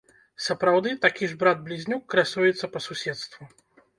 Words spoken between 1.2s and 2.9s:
ж брат-блізнюк красуецца па